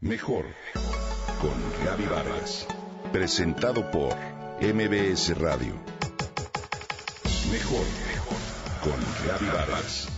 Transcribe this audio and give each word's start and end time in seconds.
Mejor 0.00 0.44
con 1.40 1.50
Gaby 1.84 2.04
Vargas. 2.04 2.68
Presentado 3.10 3.90
por 3.90 4.14
MBS 4.62 5.36
Radio. 5.36 5.74
Mejor 7.50 7.84
con 8.80 9.26
Gaby 9.26 9.46
Vargas. 9.46 10.08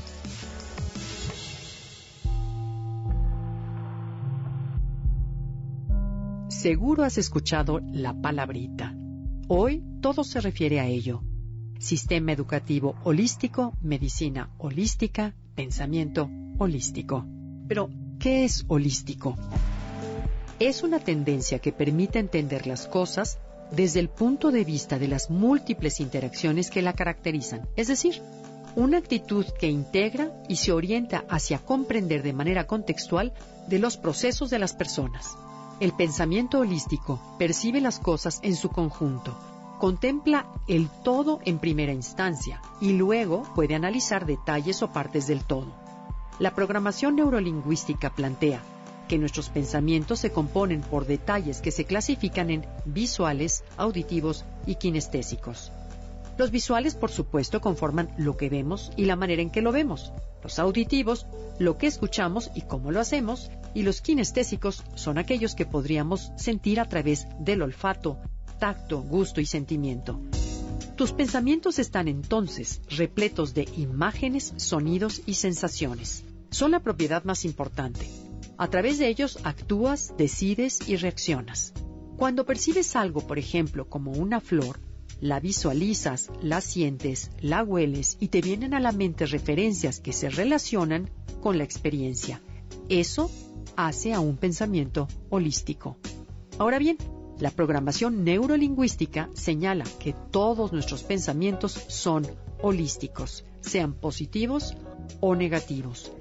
Seguro 6.49 7.05
has 7.05 7.17
escuchado 7.17 7.81
la 7.91 8.13
palabrita. 8.13 8.95
Hoy 9.49 9.83
todo 10.03 10.25
se 10.25 10.43
refiere 10.43 10.81
a 10.81 10.89
ello. 10.89 11.23
Sistema 11.79 12.33
educativo 12.33 12.97
holístico, 13.03 13.73
medicina 13.81 14.51
holística, 14.59 15.35
pensamiento 15.55 16.29
holístico. 16.59 17.25
Pero, 17.67 17.89
¿qué 18.21 18.45
es 18.45 18.65
holístico? 18.69 19.35
Es 20.59 20.83
una 20.83 21.01
tendencia 21.01 21.59
que 21.59 21.73
permite 21.73 22.19
entender 22.19 22.67
las 22.67 22.87
cosas 22.87 23.39
desde 23.73 23.99
el 23.99 24.11
punto 24.11 24.51
de 24.51 24.63
vista 24.63 24.99
de 24.99 25.09
las 25.09 25.31
múltiples 25.31 26.01
interacciones 26.01 26.71
que 26.71 26.83
la 26.83 26.93
caracterizan, 26.93 27.67
es 27.77 27.89
decir, 27.89 28.21
una 28.77 28.99
actitud 28.99 29.47
que 29.59 29.69
integra 29.69 30.31
y 30.49 30.57
se 30.57 30.71
orienta 30.71 31.25
hacia 31.31 31.59
comprender 31.59 32.23
de 32.23 32.35
manera 32.35 32.67
contextual 32.67 33.33
de 33.69 33.79
los 33.79 33.97
procesos 33.97 34.51
de 34.51 34.59
las 34.59 34.75
personas. 34.75 35.37
El 35.81 35.93
pensamiento 35.93 36.59
holístico 36.59 37.19
percibe 37.39 37.81
las 37.81 37.99
cosas 37.99 38.41
en 38.43 38.55
su 38.55 38.69
conjunto, 38.69 39.35
contempla 39.79 40.47
el 40.69 40.91
todo 41.03 41.41
en 41.47 41.59
primera 41.59 41.93
instancia 41.93 42.61
y 42.83 42.93
luego 42.93 43.45
puede 43.55 43.75
analizar 43.75 44.27
detalles 44.27 44.83
o 44.83 44.93
partes 44.93 45.27
del 45.27 45.43
todo. 45.43 45.80
La 46.41 46.55
programación 46.55 47.17
neurolingüística 47.17 48.15
plantea 48.15 48.63
que 49.09 49.19
nuestros 49.19 49.51
pensamientos 49.51 50.21
se 50.21 50.33
componen 50.33 50.81
por 50.81 51.07
detalles 51.07 51.61
que 51.61 51.71
se 51.71 51.85
clasifican 51.85 52.49
en 52.49 52.65
visuales, 52.87 53.63
auditivos 53.77 54.47
y 54.65 54.77
kinestésicos. 54.77 55.71
Los 56.39 56.51
visuales, 56.51 56.95
por 56.95 57.11
supuesto, 57.11 57.61
conforman 57.61 58.09
lo 58.17 58.39
que 58.39 58.49
vemos 58.49 58.91
y 58.97 59.05
la 59.05 59.17
manera 59.17 59.43
en 59.43 59.51
que 59.51 59.61
lo 59.61 59.71
vemos. 59.71 60.15
Los 60.43 60.59
auditivos, 60.59 61.27
lo 61.59 61.77
que 61.77 61.87
escuchamos 61.87 62.51
y 62.55 62.63
cómo 62.63 62.91
lo 62.91 63.01
hacemos. 63.01 63.51
Y 63.75 63.83
los 63.83 64.01
kinestésicos 64.01 64.83
son 64.95 65.19
aquellos 65.19 65.55
que 65.55 65.67
podríamos 65.67 66.33
sentir 66.37 66.81
a 66.81 66.87
través 66.87 67.27
del 67.39 67.61
olfato, 67.61 68.17
tacto, 68.59 69.03
gusto 69.03 69.43
y 69.43 69.45
sentimiento. 69.45 70.19
Tus 70.97 71.13
pensamientos 71.13 71.79
están 71.79 72.09
entonces 72.09 72.81
repletos 72.89 73.53
de 73.53 73.69
imágenes, 73.77 74.55
sonidos 74.57 75.21
y 75.27 75.35
sensaciones. 75.35 76.25
Son 76.51 76.73
la 76.73 76.81
propiedad 76.81 77.25
más 77.25 77.45
importante. 77.45 78.09
A 78.59 78.69
través 78.69 78.99
de 78.99 79.09
ellos 79.09 79.39
actúas, 79.45 80.15
decides 80.19 80.81
y 80.89 80.97
reaccionas. 80.97 81.73
Cuando 82.17 82.45
percibes 82.45 82.97
algo, 82.97 83.27
por 83.27 83.39
ejemplo, 83.39 83.89
como 83.89 84.13
una 84.13 84.41
flor, 84.41 84.79
la 85.21 85.41
visualizas, 85.41 86.31
la 86.43 86.61
sientes, 86.61 87.31
la 87.41 87.63
hueles 87.63 88.17
y 88.21 88.29
te 88.29 88.41
vienen 88.41 88.75
a 88.75 88.81
la 88.81 88.93
mente 88.93 89.27
referencias 89.27 90.01
que 90.01 90.13
se 90.13 90.29
relacionan 90.29 91.11
con 91.41 91.57
la 91.57 91.65
experiencia. 91.65 92.41
Eso 92.89 93.31
hace 93.77 94.13
a 94.13 94.21
un 94.21 94.37
pensamiento 94.37 95.09
holístico. 95.31 95.97
Ahora 96.59 96.79
bien, 96.79 96.99
la 97.39 97.51
programación 97.51 98.25
neurolingüística 98.25 99.31
señala 99.33 99.85
que 99.99 100.15
todos 100.31 100.73
nuestros 100.73 101.03
pensamientos 101.03 101.73
son 101.89 102.27
holísticos, 102.61 103.45
sean 103.61 103.95
positivos 103.95 104.77
o 105.21 105.35
negativos. 105.35 106.13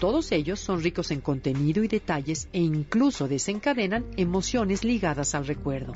Todos 0.00 0.32
ellos 0.32 0.60
son 0.60 0.82
ricos 0.82 1.10
en 1.10 1.20
contenido 1.20 1.82
y 1.82 1.88
detalles 1.88 2.48
e 2.52 2.60
incluso 2.60 3.28
desencadenan 3.28 4.06
emociones 4.16 4.84
ligadas 4.84 5.34
al 5.34 5.46
recuerdo 5.46 5.94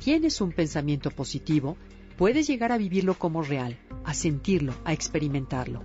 tienes 0.00 0.40
un 0.40 0.50
pensamiento 0.50 1.10
positivo, 1.10 1.76
puedes 2.16 2.46
llegar 2.46 2.72
a 2.72 2.78
vivirlo 2.78 3.18
como 3.18 3.42
real, 3.42 3.78
a 4.04 4.14
sentirlo, 4.14 4.74
a 4.84 4.92
experimentarlo. 4.92 5.82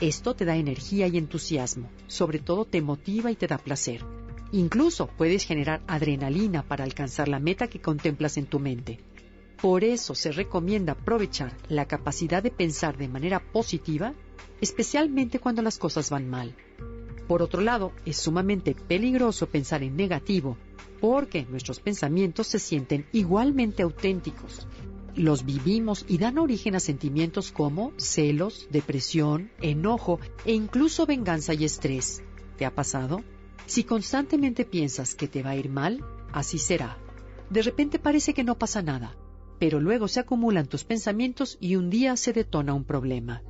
Esto 0.00 0.34
te 0.34 0.44
da 0.44 0.56
energía 0.56 1.06
y 1.06 1.18
entusiasmo, 1.18 1.90
sobre 2.06 2.38
todo 2.38 2.64
te 2.64 2.80
motiva 2.80 3.30
y 3.30 3.36
te 3.36 3.46
da 3.46 3.58
placer. 3.58 4.04
Incluso 4.52 5.08
puedes 5.08 5.44
generar 5.44 5.82
adrenalina 5.86 6.62
para 6.62 6.84
alcanzar 6.84 7.28
la 7.28 7.40
meta 7.40 7.68
que 7.68 7.80
contemplas 7.80 8.38
en 8.38 8.46
tu 8.46 8.58
mente. 8.58 9.00
Por 9.60 9.84
eso 9.84 10.14
se 10.14 10.32
recomienda 10.32 10.92
aprovechar 10.92 11.54
la 11.68 11.86
capacidad 11.86 12.42
de 12.42 12.50
pensar 12.50 12.96
de 12.96 13.08
manera 13.08 13.40
positiva, 13.52 14.14
especialmente 14.60 15.40
cuando 15.40 15.60
las 15.60 15.78
cosas 15.78 16.08
van 16.10 16.30
mal. 16.30 16.54
Por 17.28 17.42
otro 17.42 17.60
lado, 17.60 17.92
es 18.06 18.16
sumamente 18.16 18.74
peligroso 18.74 19.48
pensar 19.48 19.82
en 19.82 19.96
negativo 19.96 20.56
porque 21.00 21.44
nuestros 21.44 21.78
pensamientos 21.78 22.46
se 22.48 22.58
sienten 22.58 23.06
igualmente 23.12 23.82
auténticos. 23.82 24.66
Los 25.14 25.44
vivimos 25.44 26.04
y 26.08 26.18
dan 26.18 26.38
origen 26.38 26.74
a 26.74 26.80
sentimientos 26.80 27.52
como 27.52 27.92
celos, 27.96 28.66
depresión, 28.70 29.50
enojo 29.60 30.20
e 30.44 30.52
incluso 30.52 31.06
venganza 31.06 31.54
y 31.54 31.64
estrés. 31.64 32.22
¿Te 32.56 32.64
ha 32.64 32.74
pasado? 32.74 33.22
Si 33.66 33.84
constantemente 33.84 34.64
piensas 34.64 35.14
que 35.14 35.28
te 35.28 35.42
va 35.42 35.50
a 35.50 35.56
ir 35.56 35.68
mal, 35.68 36.04
así 36.32 36.58
será. 36.58 36.96
De 37.50 37.62
repente 37.62 37.98
parece 37.98 38.32
que 38.32 38.44
no 38.44 38.58
pasa 38.58 38.80
nada, 38.80 39.16
pero 39.58 39.80
luego 39.80 40.08
se 40.08 40.20
acumulan 40.20 40.66
tus 40.66 40.84
pensamientos 40.84 41.58
y 41.60 41.76
un 41.76 41.90
día 41.90 42.16
se 42.16 42.32
detona 42.32 42.74
un 42.74 42.84
problema. 42.84 43.42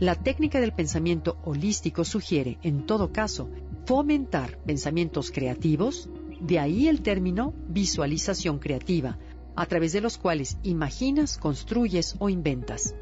La 0.00 0.14
técnica 0.14 0.60
del 0.60 0.72
pensamiento 0.72 1.38
holístico 1.42 2.04
sugiere, 2.04 2.58
en 2.62 2.86
todo 2.86 3.10
caso, 3.10 3.50
fomentar 3.84 4.56
pensamientos 4.58 5.32
creativos, 5.32 6.08
de 6.40 6.60
ahí 6.60 6.86
el 6.86 7.02
término 7.02 7.52
visualización 7.68 8.60
creativa, 8.60 9.18
a 9.56 9.66
través 9.66 9.92
de 9.92 10.00
los 10.00 10.16
cuales 10.16 10.56
imaginas, 10.62 11.36
construyes 11.36 12.14
o 12.20 12.28
inventas. 12.28 12.94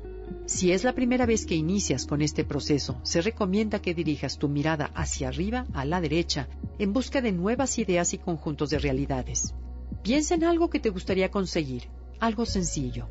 Si 0.47 0.73
es 0.73 0.85
la 0.85 0.95
primera 0.95 1.27
vez 1.27 1.45
que 1.45 1.55
inicias 1.55 2.07
con 2.07 2.23
este 2.23 2.45
proceso, 2.45 2.99
se 3.03 3.21
recomienda 3.21 3.83
que 3.83 3.93
dirijas 3.93 4.39
tu 4.39 4.49
mirada 4.49 4.91
hacia 4.95 5.29
arriba, 5.29 5.67
a 5.75 5.85
la 5.85 6.01
derecha, 6.01 6.49
en 6.79 6.95
busca 6.95 7.21
de 7.21 7.33
nuevas 7.33 7.79
ideas 7.79 8.15
y 8.15 8.19
conjuntos 8.19 8.71
de 8.71 8.79
realidades. 8.79 9.55
Piensa 10.03 10.35
en 10.35 10.45
algo 10.45 10.71
que 10.71 10.81
te 10.81 10.89
gustaría 10.89 11.31
conseguir, 11.31 11.91
algo 12.21 12.47
sencillo. 12.47 13.07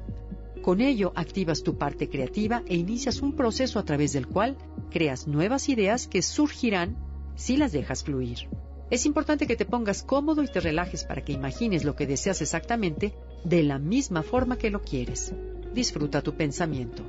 Con 0.66 0.82
ello 0.82 1.14
activas 1.16 1.62
tu 1.62 1.78
parte 1.78 2.10
creativa 2.10 2.64
e 2.66 2.76
inicias 2.76 3.22
un 3.22 3.34
proceso 3.34 3.78
a 3.78 3.86
través 3.86 4.14
del 4.14 4.26
cual 4.26 4.58
creas 4.90 5.28
nuevas 5.28 5.70
ideas 5.70 6.08
que 6.08 6.24
surgirán 6.24 6.98
si 7.36 7.56
las 7.56 7.72
dejas 7.72 8.04
fluir. 8.04 8.50
Es 8.90 9.06
importante 9.06 9.46
que 9.46 9.56
te 9.56 9.68
pongas 9.68 10.02
cómodo 10.02 10.42
y 10.42 10.48
te 10.48 10.60
relajes 10.60 11.04
para 11.04 11.24
que 11.24 11.34
imagines 11.34 11.84
lo 11.84 11.96
que 11.96 12.08
deseas 12.08 12.42
exactamente 12.42 13.14
de 13.44 13.62
la 13.62 13.78
misma 13.78 14.24
forma 14.24 14.58
que 14.58 14.72
lo 14.72 14.82
quieres. 14.82 15.34
Disfruta 15.76 16.24
tu 16.24 16.34
pensamiento. 16.34 17.04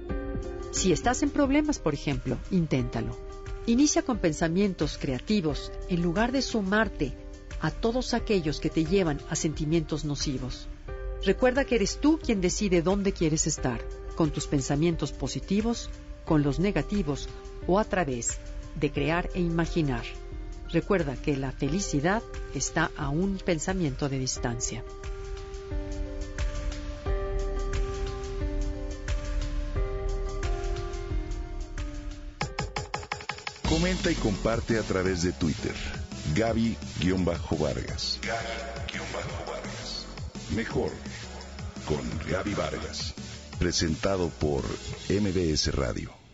Si 0.71 0.93
estás 0.93 1.23
en 1.23 1.31
problemas, 1.31 1.79
por 1.79 1.95
ejemplo, 1.95 2.37
inténtalo. 2.51 3.17
Inicia 3.65 4.03
con 4.03 4.19
pensamientos 4.19 4.99
creativos 4.99 5.73
en 5.89 6.03
lugar 6.03 6.31
de 6.31 6.43
sumarte 6.43 7.15
a 7.63 7.71
todos 7.71 8.13
aquellos 8.13 8.61
que 8.61 8.69
te 8.69 8.85
llevan 8.85 9.19
a 9.31 9.35
sentimientos 9.35 10.05
nocivos. 10.05 10.69
Recuerda 11.27 11.65
que 11.65 11.75
eres 11.75 11.99
tú 12.01 12.21
quien 12.23 12.41
decide 12.41 12.83
dónde 12.83 13.13
quieres 13.13 13.49
estar, 13.49 13.81
con 14.15 14.31
tus 14.31 14.47
pensamientos 14.47 15.11
positivos, 15.11 15.91
con 16.25 16.45
los 16.45 16.61
negativos 16.61 17.29
o 17.67 17.81
a 17.81 17.85
través 17.85 18.39
de 18.77 18.93
crear 18.93 19.29
e 19.35 19.41
imaginar. 19.41 20.05
Recuerda 20.71 21.17
que 21.17 21.37
la 21.37 21.51
felicidad 21.51 22.23
está 22.55 22.93
a 22.97 23.09
un 23.09 23.39
pensamiento 23.39 24.09
de 24.09 24.21
distancia. 24.21 24.85
Comenta 33.69 34.13
y 34.13 34.15
comparte 34.15 34.79
a 34.79 34.83
través 34.83 35.23
de 35.23 35.33
Twitter. 35.33 35.75
Gaby-Vargas. 36.37 38.21
Gaby-Vargas. 38.23 40.07
Mejor 40.55 40.93
Gaby 42.31 42.55
Vargas. 42.55 43.15
Presentado 43.59 44.29
por 44.29 44.65
MBS 45.09 45.75
Radio. 45.75 46.26